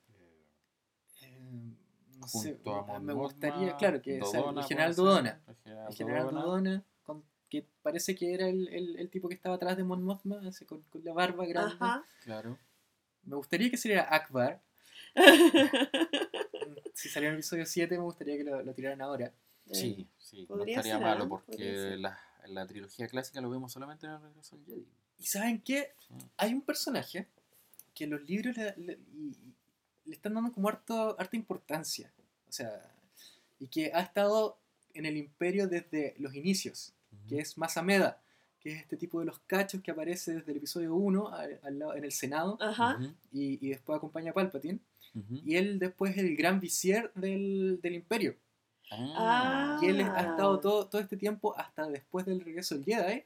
[1.22, 1.74] eh,
[2.18, 5.40] no sé, junto a me gustaría, claro, que Dodona, el general Dodona.
[5.48, 9.28] El general, El general Dodona, Dodona, con- que parece que era el, el, el tipo
[9.28, 11.74] que estaba atrás de Mon Mothma, con, con la barba grande.
[11.80, 12.04] Ajá.
[12.22, 12.58] Claro.
[13.24, 14.60] Me gustaría que saliera Akbar.
[16.94, 19.32] Si en el episodio 7, me gustaría que lo, lo tiraran ahora.
[19.70, 20.46] Sí, sí.
[20.48, 21.98] No estaría ser, malo porque Podría ser.
[22.00, 24.86] la, la trilogía clásica lo vemos solamente en el regreso al Jedi.
[25.18, 25.92] ¿Y saben qué?
[26.08, 26.14] Sí.
[26.38, 27.28] Hay un personaje
[27.94, 28.98] que en los libros le, le-
[30.10, 32.10] están dando como harto, harta importancia.
[32.48, 32.90] O sea,
[33.60, 34.58] y que ha estado
[34.94, 36.92] en el imperio desde los inicios,
[37.28, 38.20] que es Masameda,
[38.60, 41.78] que es este tipo de los cachos que aparece desde el episodio 1 al- al
[41.78, 42.58] lado- en el Senado
[43.32, 44.80] y, y después acompaña a Palpatine.
[45.44, 48.36] Y él después es el gran visier del, del imperio.
[48.90, 53.24] Ah, Y él ha estado todo, todo este tiempo hasta después del regreso del Jedi.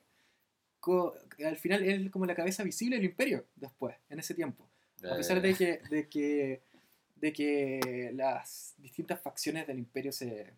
[0.80, 1.14] co-
[1.44, 4.66] al final él es como la cabeza visible del imperio después, en ese tiempo.
[5.12, 6.60] A pesar de que, de que,
[7.16, 10.52] de que las distintas facciones del imperio se,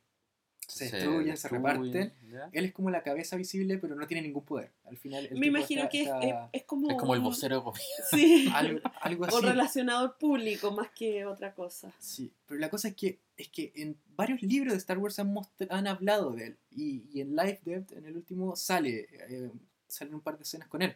[0.69, 2.49] se destruyen, se reparten, ¿ya?
[2.53, 4.73] él es como la cabeza visible, pero no tiene ningún poder.
[4.85, 6.91] Al final, el Me imagino está- que es, está- es, es como.
[6.91, 7.95] Es como el vocero de gobierno.
[8.11, 8.49] Sí.
[8.55, 9.47] algo, algo o así.
[9.47, 11.93] relacionador público más que otra cosa.
[11.99, 15.35] Sí, pero la cosa es que, es que en varios libros de Star Wars han,
[15.71, 16.57] han hablado de él.
[16.71, 19.51] Y, y en Life Death, en el último, sale eh,
[19.87, 20.95] salen un par de escenas con él.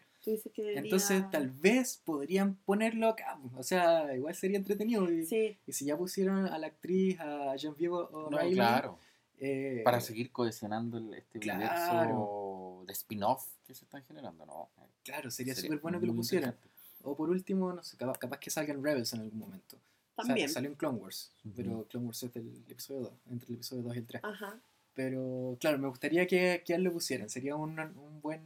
[0.57, 3.39] Debería- Entonces, tal vez podrían ponerlo acá.
[3.57, 5.09] O sea, igual sería entretenido.
[5.11, 8.55] Y, Sí, y si ya pusieron a la actriz, a Genevieve No, O'Reilly.
[8.57, 8.99] claro.
[9.41, 11.59] Eh, Para seguir cohesionando el- este claro.
[11.61, 14.69] universo de spin-off que se están generando, ¿no?
[15.05, 16.57] Claro, sería súper bueno que lo pusieran.
[17.03, 19.79] O por último, no sé, capaz, capaz que salgan Rebels en algún momento.
[20.17, 20.49] También.
[20.49, 23.95] salió en Clone Wars, pero Clone Wars es del episodio 2, entre el episodio 2
[23.95, 24.25] y el 3.
[24.25, 24.59] Ajá.
[24.95, 27.31] Pero claro, me gustaría que, que lo pusieran.
[27.31, 28.43] Sería un, un buen.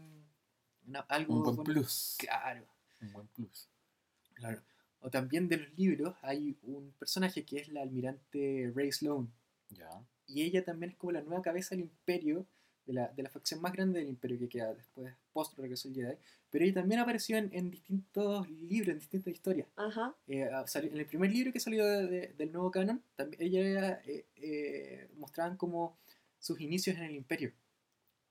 [0.86, 1.72] una- algo Un buen bueno.
[1.72, 2.16] plus.
[2.18, 2.66] Claro,
[3.00, 3.68] Un buen plus.
[4.34, 4.60] claro.
[5.00, 9.32] O también de los libros hay un personaje que es la almirante Ray Sloan.
[9.70, 9.88] Ya.
[10.26, 12.46] Y ella también es como la nueva cabeza del imperio,
[12.86, 15.94] de la, de la facción más grande del imperio que queda después, post regreso al
[15.94, 16.16] Jedi.
[16.50, 19.68] Pero ella también apareció en, en distintos libros, en distintas historias.
[19.76, 20.14] Ajá.
[20.26, 23.42] Eh, ah, salió- en el primer libro que salió de- de- del nuevo canon, también
[23.42, 25.96] ella eh, eh, mostraban como
[26.38, 27.52] sus inicios en el imperio.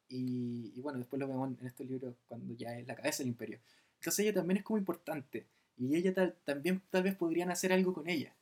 [0.09, 3.29] Y, y bueno, después lo vemos en estos libros cuando ya es la cabeza del
[3.29, 3.59] imperio.
[3.99, 5.45] Entonces ella también es como importante.
[5.77, 8.35] Y ella tal, también tal vez podrían hacer algo con ella.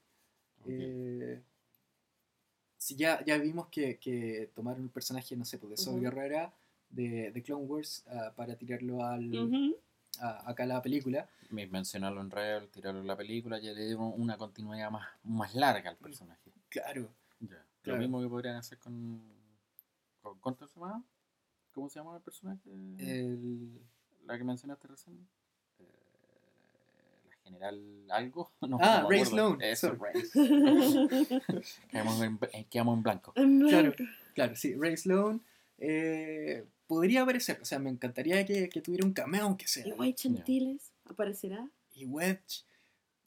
[0.62, 0.70] Ok.
[2.80, 6.02] Si ya, ya vimos que, que tomaron el personaje, no sé, pues de Saw Ujú.
[6.04, 6.54] Guerrera
[6.90, 9.76] de, de Clone Wars ah, para tirarlo al, Ujú.
[10.22, 11.30] a- acá a la película.
[11.50, 15.54] Me- Mencionarlo en Rebel, tirarlo en la película, ya le dieron una continuidad más, más
[15.56, 16.52] larga al personaje.
[16.70, 17.10] Claro,
[17.42, 17.64] Ya.
[17.82, 17.98] Claro.
[17.98, 19.22] Lo mismo que podrían hacer con.
[20.22, 21.04] con ¿Cuánto se llama?
[21.74, 22.70] ¿Cómo se llama el personaje?
[22.72, 23.82] el,
[24.26, 25.28] La que mencionaste recién.
[27.50, 28.52] General algo.
[28.68, 29.26] No, Ah, no Ray.
[29.26, 29.94] Sloan, Eso.
[29.96, 30.24] Ray.
[31.92, 33.34] quedamos, en, eh, quedamos en blanco.
[33.36, 33.94] En Claro.
[33.96, 34.14] blanco.
[34.36, 35.42] Claro, sí, Ray Sloan
[35.78, 39.88] eh, podría aparecer, o sea, me encantaría que, que tuviera un cameo, aunque sea.
[39.88, 41.68] ¿Y White Chantiles aparecerá?
[41.96, 42.64] Y Wedge.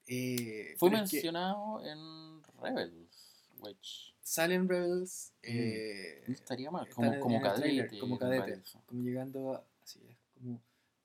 [0.07, 4.13] eh, Fue es que mencionado en Rebels, Wedge.
[4.23, 5.33] Salen Rebels.
[5.43, 7.99] eh, No estaría mal, como, como el trailer, cadete.
[8.01, 8.63] como cadete.
[8.87, 9.65] como llegando a.
[9.83, 10.61] Así es, como.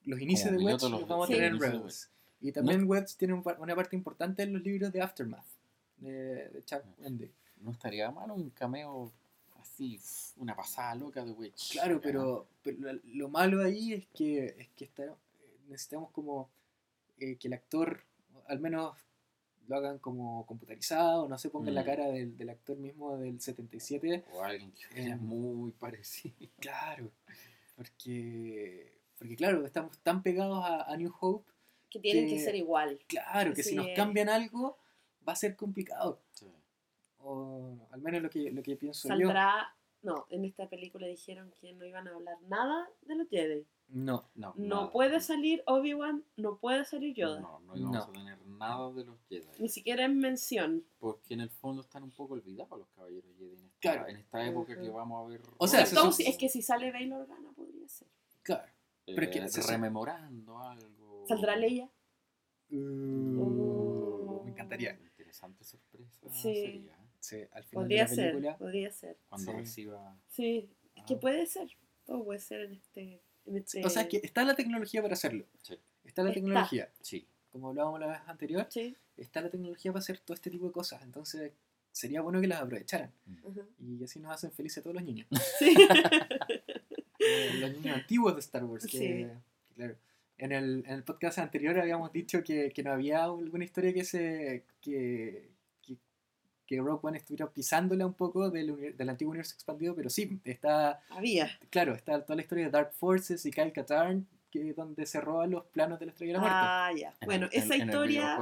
[0.05, 2.09] Los inicios Como de Wedge los, los- vamos a tener en Rebels.
[2.41, 5.45] Y también Wedge tiene un una parte importante en los libros de Aftermath.
[5.97, 7.31] De, de Chuck Wendy.
[7.61, 9.11] No estaría mal un cameo
[9.59, 9.99] así,
[10.37, 11.71] una pasada loca de Wedge.
[11.73, 15.03] Claro, pero, pero lo- lo malo ahí es que, es que está,
[15.67, 16.49] necesitamos como
[17.19, 18.03] eh, que el actor
[18.47, 18.95] al menos
[19.67, 21.85] lo hagan como computarizado, no se ponga en la Mm.
[21.85, 24.23] cara del, del actor mismo del 77.
[24.33, 26.35] O alguien que Eh, muy parecido.
[26.59, 27.11] Claro,
[27.75, 31.49] porque, porque claro, estamos tan pegados a, a New Hope,
[31.89, 32.99] Que tienen que, Que- ser igual.
[33.07, 34.77] claro, que si nos cambian algo
[35.27, 36.19] va a ser complicado.
[36.31, 36.45] Sí.
[37.19, 39.15] O al menos lo que, lo que pienso yo.
[39.27, 39.73] Saldrá.
[40.03, 43.65] No, en esta película dijeron que no iban a hablar nada de los Jedi.
[43.89, 44.91] No, No, No nada.
[44.91, 47.39] puede salir Obi-Wan, no puede salir Yoda.
[47.39, 48.03] No, no íbamos No.
[48.03, 49.47] a tener nada de los Jedi.
[49.59, 50.85] Ni siquiera en mención.
[50.99, 54.07] Porque en el fondo están un poco olvidados los caballeros Jedi en esta, Claro.
[54.07, 54.93] en esta época que Ujú.
[54.93, 55.41] vamos a ver.
[55.57, 58.07] O sea, si- es que si sale Bail Organa podría ser.
[58.43, 58.67] claro.
[59.07, 60.96] eh, pero es que se- rememorando algo.
[61.27, 61.89] ¿Saldrá Leia?
[62.71, 64.41] Uh, Oh.
[64.45, 64.93] Me encantaría.
[65.01, 66.27] Interesante sorpresa.
[66.31, 66.55] Sí.
[66.55, 66.97] sería.
[67.19, 69.17] Sí, al final Podría de la ser, podría ser.
[69.27, 69.57] Cuando Sí.
[69.57, 70.17] reciba.
[70.29, 71.19] Sí, es que Ah.
[71.19, 71.69] puede ser.
[72.05, 73.21] Todo puede ser en este.
[73.45, 73.85] En este...
[73.85, 75.45] O sea, es que está la tecnología para hacerlo.
[75.61, 75.77] Sí.
[76.03, 76.39] Está la Está.
[76.41, 76.91] tecnología.
[77.01, 77.27] Sí.
[77.51, 78.95] Como hablábamos la vez anterior, Sí.
[79.17, 81.01] está la tecnología para hacer todo este tipo de cosas.
[81.03, 81.51] Entonces,
[81.91, 83.11] sería bueno que las aprovecharan.
[83.45, 83.65] ajá.
[83.79, 85.27] Y así nos hacen felices a todos los niños.
[85.59, 85.73] Sí.
[87.59, 88.85] Los niños antiguos de Star Wars.
[88.85, 88.97] Que, Sí.
[88.99, 89.31] que
[89.75, 89.97] claro.
[90.39, 94.03] En el, en el podcast anterior habíamos dicho que, que no había alguna historia que
[94.03, 94.63] se.
[94.81, 95.49] que,
[95.81, 95.95] que,
[96.67, 101.01] que Rogue One estuviera pisándola un poco del, del antiguo universo expandido, pero sí, está.
[101.09, 101.49] Había.
[101.71, 105.49] Claro, está toda la historia de Dark Forces y Kyle Katarn, que donde se roban
[105.51, 106.57] los planos de la estrella de la muerte.
[106.59, 107.13] Ah, ya.
[107.21, 108.37] En Bueno, el- esa en historia.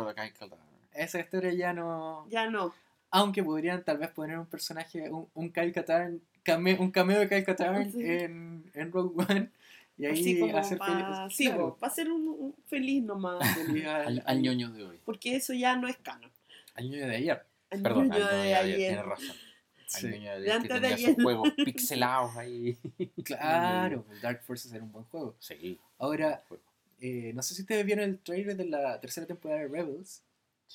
[0.93, 2.27] Esa historia ya no.
[2.29, 2.73] ya no.
[3.11, 7.29] Aunque podrían tal vez poner un personaje, un, un Kyle Katarn, came- un cameo de
[7.29, 8.01] Kyle Katarn Sí.
[8.01, 9.49] en, en Rogue One.
[9.97, 10.93] Y ahí Así como hacer para
[11.27, 13.39] feliz- sí, claro, para ser un, un feliz nomás.
[13.55, 14.99] feliz al, Al, ñoño de hoy.
[15.05, 16.31] Porque eso ya no es canon.
[16.73, 17.45] al ñoño de ayer.
[17.69, 18.75] Perdón, niño al ñoño de de ayer.
[18.75, 18.77] ayer.
[18.89, 19.35] Tienes razón.
[19.95, 21.09] Al ñoño de De ayer que antes de tenía ayer.
[21.11, 22.77] esos juegos pixelados ahí.
[23.23, 25.35] Claro, el Dark Forces era un buen juego.
[25.39, 25.79] Sí.
[25.97, 26.43] Ahora,
[26.99, 30.21] eh, no sé si ustedes vieron el trailer de la tercera temporada de Rebels,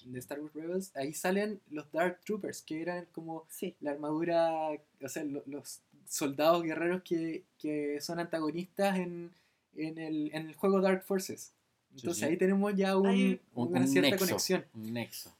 [0.04, 0.96] de Star Wars Rebels.
[0.96, 3.74] Ahí salen los Dark Troopers, que eran como Sí.
[3.80, 4.70] la armadura,
[5.02, 5.80] o sea, lo- los
[6.10, 9.30] soldados guerreros que, que son antagonistas en,
[9.76, 11.52] en, el, en el juego Dark Forces.
[11.94, 12.24] Entonces sí.
[12.24, 14.64] ahí tenemos ya un- una un cierta nexo, conexión.
[14.74, 15.32] Un nexo.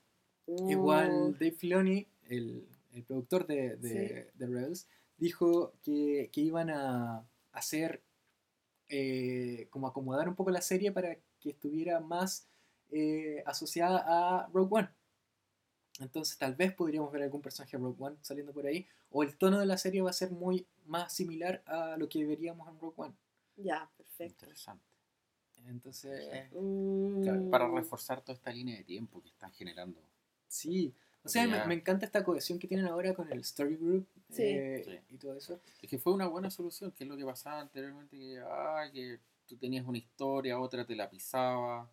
[0.69, 7.25] Igual Dave Filoni, el, el productor de, de, de Rebels, dijo que, que iban a
[7.53, 8.01] hacer
[8.89, 12.47] eh, como acomodar un poco la serie para que estuviera más
[12.91, 14.89] eh, asociada a Rogue One.
[16.01, 19.37] Entonces tal vez podríamos ver algún personaje de Rogue One saliendo por ahí, o el
[19.37, 22.79] tono de la serie va a ser muy más similar a lo que veríamos en
[22.81, 23.15] Rogue One.
[23.57, 24.45] Ya, perfecto.
[24.47, 24.85] Interesante.
[25.67, 30.01] Entonces, Mm, Claro, Para reforzar toda esta línea de tiempo que están generando.
[30.49, 30.93] sí.
[31.23, 34.43] O sea, me, encanta esta cohesión que tienen ahora con el Story Group Sí.
[34.43, 35.15] eh, Sí.
[35.15, 35.61] y todo eso.
[35.83, 39.21] Es que fue una buena solución, que es lo que pasaba anteriormente, que, ah, que
[39.47, 41.91] tú tenías una historia, otra te la pisaba.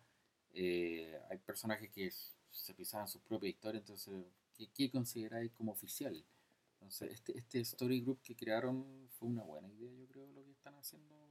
[0.54, 2.06] eh, hay personajes que
[2.58, 6.24] se pisaban sus propias historias, entonces, ¿qué, qué consideráis como oficial?
[6.74, 10.52] Entonces, este, este story group que crearon fue una buena idea, yo creo, lo que
[10.52, 11.27] están haciendo.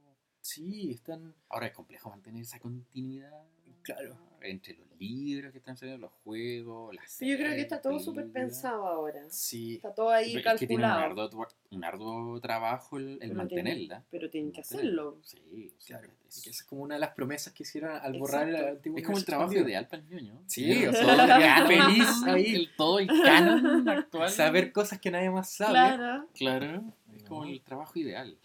[0.48, 1.34] Sí, están.
[1.50, 3.42] Ahora es complejo mantener esa continuidad
[3.82, 4.16] Claro.
[4.42, 8.30] entre los libros que están saliendo, los juegos, las Yo creo que está todo súper
[8.30, 9.22] pensado ahora.
[9.30, 9.76] Sí.
[9.76, 11.22] Está todo ahí Pero es que tiene un calculado.
[11.22, 13.76] arduo, un arduo trabajo el, el mantenerla.
[13.86, 15.18] tienen- pero tienen que hacerlo.
[15.22, 16.08] Sí, Claro.
[16.28, 18.56] es, y que esa es como una de las promesas que hicieron al borrar el
[18.56, 20.42] antiguo es como el trabajo ideal para el ñoño.
[20.46, 22.54] Sí, o sea, feliz ahí.
[22.54, 24.30] el- todo el canon actual.
[24.30, 25.72] Saber cosas que nadie más sabe.
[25.72, 26.28] Claro.
[26.34, 26.84] Claro,
[27.14, 27.50] es como No.
[27.50, 28.36] el trabajo ideal.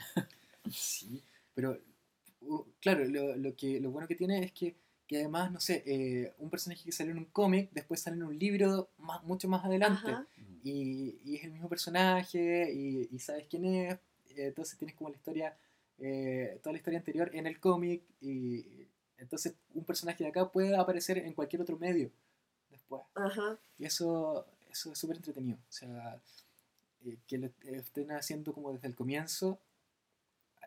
[0.70, 1.22] Sí,
[1.54, 1.78] pero
[2.80, 4.76] claro, lo, lo que, lo bueno que tiene es que,
[5.08, 8.24] que además, no sé, eh, un personaje que salió en un cómic, después sale en
[8.24, 10.12] un libro más, mucho más adelante.
[10.12, 10.28] Ajá.
[10.64, 13.94] y, y es el mismo personaje y, y sabes quién es,
[14.36, 15.58] eh, entonces tienes como la historia,
[16.00, 18.66] eh, toda la historia anterior en el cómic y
[19.18, 22.12] entonces un personaje de acá puede aparecer en cualquier otro medio
[22.70, 23.04] después.
[23.16, 23.58] Ajá.
[23.78, 25.58] Y eso, eso es súper entretenido.
[25.58, 26.20] O sea,
[27.06, 29.60] eh, que lo estén haciendo como desde el comienzo,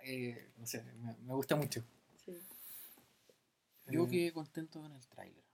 [0.05, 1.83] eh, no sé, me, me gusta mucho.
[2.25, 2.33] Sí.
[3.89, 5.45] Yo Eh, quedé contento con el tráiler.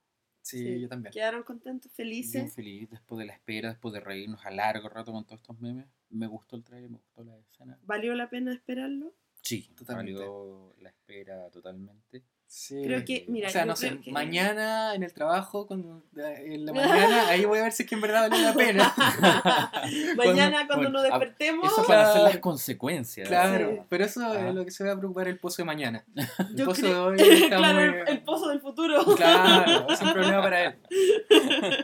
[0.42, 0.80] sí, Sí.
[0.80, 1.12] yo también.
[1.12, 2.54] Quedaron contentos, Bien felices.
[2.54, 5.86] feliz después de la espera, después de reírnos a largo rato con todos estos memes.
[6.10, 7.78] Me gustó el tráiler, me gustó la escena.
[7.84, 9.14] ¿Valió la pena esperarlo?
[9.42, 10.12] Sí, Totalmente.
[10.20, 12.22] valió la espera totalmente.
[12.54, 12.82] Sí.
[12.84, 16.72] Creo que, mira, o sea, no sé, que- mañana en el trabajo, cuando, en la
[16.74, 18.94] mañana, ahí voy a ver si es que en verdad valió la pena.
[20.16, 22.28] Mañana cuando bueno, nos despertemos, Eso para hacer Claro.
[22.28, 23.26] las consecuencias.
[23.26, 23.80] Claro, Sí.
[23.88, 24.48] pero eso Ah.
[24.50, 26.04] es lo que se va a preocupar el pozo de mañana.
[26.50, 29.02] El yo pozo de hoy está claro, muy- el, el pozo del futuro.
[29.16, 30.74] Claro, es un problema para él.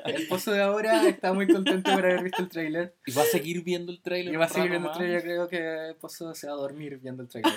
[0.05, 2.95] El pozo de ahora está muy contento por haber visto el tráiler.
[3.07, 4.35] Y va a seguir viendo el tráiler.
[4.35, 6.99] Y va a seguir viendo el tráiler, creo que el pozo se va a dormir
[7.03, 7.53] viendo el tráiler.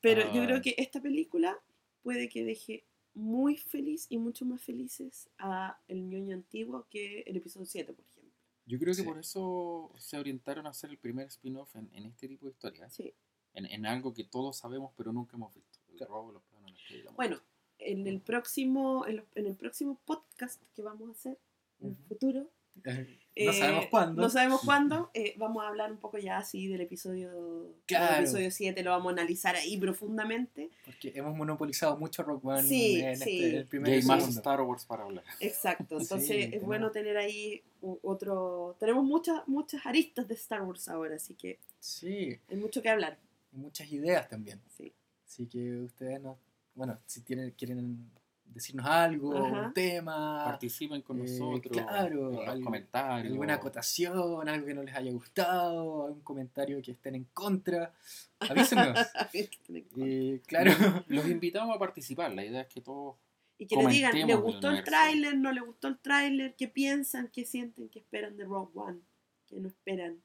[0.00, 0.46] Pero yo Ah.
[0.46, 1.58] creo que esta película
[2.02, 7.36] puede que deje muy feliz y mucho más felices a el ñoño antiguo que el
[7.36, 8.32] episodio 7, por ejemplo.
[8.66, 9.06] Yo creo que Sí.
[9.06, 12.92] por eso se orientaron a hacer el primer spin-off en, en este tipo de historias.
[12.94, 13.14] Sí.
[13.54, 15.78] En, en algo que todos sabemos pero nunca hemos visto.
[15.90, 16.12] El Claro.
[16.14, 16.72] robo, los planos,
[17.04, 17.40] la Bueno,
[17.78, 21.38] en el próximo, en, los- en el próximo podcast que vamos a hacer
[21.80, 22.50] en el futuro,
[22.84, 22.92] no
[23.34, 24.22] eh, sabemos cuándo.
[24.22, 25.10] No sabemos cuándo.
[25.14, 28.14] eh, vamos a hablar un poco ya así del episodio, Claro.
[28.14, 30.70] del episodio 7, lo vamos a analizar ahí profundamente.
[30.84, 33.42] Porque hemos monopolizado mucho Rock One Sí, en sí.
[33.44, 34.40] este, el Y primer hay y más segundo.
[34.40, 35.24] Star Wars para hablar.
[35.40, 35.98] Exacto.
[36.00, 37.62] Entonces Sí, es bueno tener ahí
[38.02, 38.76] otro...
[38.80, 43.18] Tenemos muchas, muchas aristas de Star Wars ahora, así que Sí, hay mucho que hablar.
[43.52, 44.60] y muchas ideas también.
[44.76, 44.92] Sí.
[45.26, 46.36] Así que ustedes nos
[46.74, 48.10] bueno, si tienen, quieren
[48.54, 49.66] decirnos algo, Ajá.
[49.66, 51.72] un tema, Participen con Eh, nosotros.
[51.72, 53.32] claro, algo- comentarios.
[53.32, 57.92] alguna acotación, algo que no les haya gustado, algún comentario que estén en contra,
[58.40, 58.96] avísenos.
[59.96, 60.72] y claro,
[61.08, 62.32] Los invitamos a participar.
[62.32, 63.16] La idea es que todos
[63.58, 65.36] Y que le digan, ¿le el gustó el tráiler?
[65.36, 66.54] ¿No le gustó el tráiler?
[66.56, 67.28] ¿Qué piensan?
[67.28, 67.88] ¿Qué sienten?
[67.88, 69.00] ¿Qué esperan de Rogue One?
[69.46, 70.20] ¿Qué no esperan?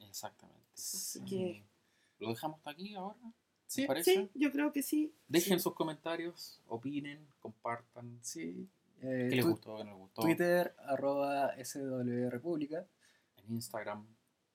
[0.00, 0.60] Exactamente.
[0.74, 1.24] Así Sí.
[1.24, 1.64] que-
[2.20, 3.16] ¿Lo dejamos hasta aquí ahora?
[3.68, 3.86] Sí.
[4.02, 5.14] Sí, yo creo que sí.
[5.28, 5.62] Dejen Sí.
[5.62, 8.18] sus comentarios, opinen, compartan.
[8.22, 8.68] sí.
[9.00, 9.76] Eh, ¿Qué les gustó?
[9.76, 10.22] ¿Qué no les gustó?
[10.22, 12.84] Twitter, arroba SW República,
[13.36, 14.04] En Instagram,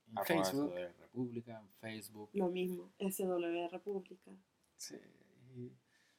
[0.10, 0.74] en arroba Facebook.
[0.74, 2.30] SW República, en Facebook.
[2.34, 4.32] Lo mismo, SW República.
[4.78, 4.98] sí,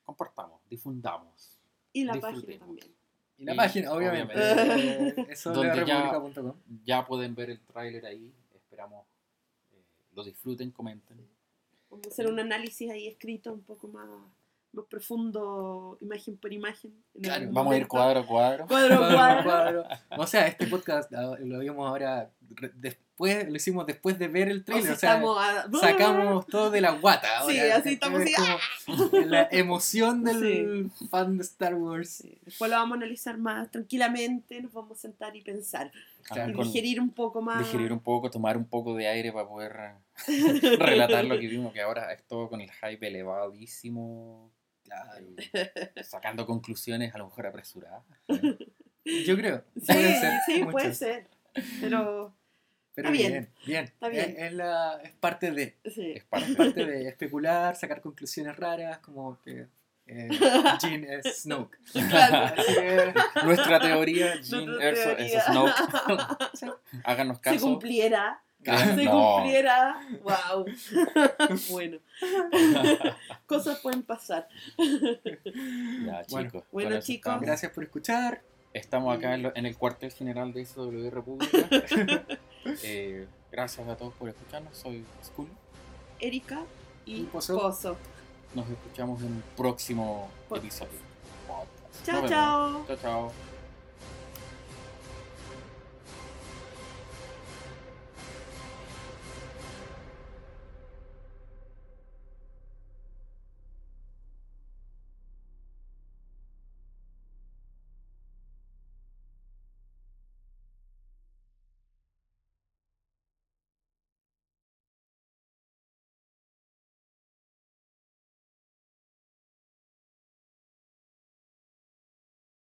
[0.05, 1.59] Compartamos, difundamos.
[1.93, 2.95] Y la página también.
[3.39, 4.35] Y la Y, página, obviamente.
[4.35, 5.21] obviamente.
[5.23, 6.55] eh, ya- swrepublica.com.
[6.85, 8.33] Ya pueden ver el tráiler ahí.
[8.55, 9.07] Esperamos
[9.73, 11.27] eh, lo disfruten, comenten.
[12.09, 14.09] Hacer un análisis ahí escrito un poco más,
[14.73, 16.93] más profundo, imagen por imagen.
[17.15, 18.67] en Claro, Vamos a ir cuadro a cuadro.
[18.67, 19.83] Cuadro a Cuadro, cuadro.
[19.85, 20.23] cuadro.
[20.23, 22.73] O sea, este podcast ah, lo vimos ahora re-
[23.15, 24.97] después, lo hicimos después de ver el O trailer.
[24.97, 27.29] sea, O sea, a- sacamos todo de la guata.
[27.47, 28.53] Sí, así estamos Es así,
[28.87, 32.09] como la emoción del fan de Star Wars.
[32.11, 35.93] Sí, Después lo vamos a analizar más tranquilamente, nos vamos a sentar y pensar.
[36.25, 37.59] Claro, y con- digerir un poco más.
[37.61, 39.77] digerir un poco, tomar un poco de aire para poder
[40.79, 44.51] relatar lo que vimos, que ahora es todo con el hype elevadísimo,
[44.83, 45.25] Claro.
[46.03, 48.03] sacando conclusiones a lo mejor apresuradas.
[49.05, 49.63] Yo creo.
[49.77, 51.29] Sí, ser sí, puede ser.
[51.81, 52.35] Pero
[52.95, 53.33] Pero Está bien.
[53.33, 53.85] bien, bien.
[53.85, 54.31] Está bien.
[54.31, 55.77] Es, es la, es parte de.
[55.85, 56.13] sí.
[56.17, 56.55] Es parte.
[56.55, 59.67] Parte de especular, sacar conclusiones raras, como que
[60.07, 60.29] eh,
[60.81, 61.77] Jean es Snoke.
[62.09, 62.55] Claro.
[62.59, 65.45] Así que, Nuestra teoría, Jean Nuestra Erso es.
[65.45, 65.73] Snoke.
[67.05, 67.67] Háganos Se caso.
[67.67, 68.41] cumpliera.
[68.63, 69.35] Créanos- Se no.
[69.35, 70.01] cumpliera.
[70.23, 70.67] Wow.
[71.71, 71.99] bueno.
[73.47, 74.49] Cosas pueden pasar.
[74.79, 76.51] Ya, Bueno.
[76.51, 76.65] chicos.
[76.73, 77.31] Bueno, eso chicos.
[77.31, 77.43] estamos.
[77.43, 78.43] gracias por escuchar.
[78.73, 81.59] Estamos acá en, lo- en el cuartel general de SW República.
[82.83, 84.77] Eh, gracias a todos por escucharnos.
[84.77, 85.49] Soy Skull.
[86.21, 86.63] Erika
[87.07, 87.59] y Y Pozo.
[87.59, 87.97] Pozo.
[88.55, 90.91] Nos escuchamos en un próximo episodio.
[92.05, 92.85] Chao, chao.
[92.87, 93.54] Chao, chao.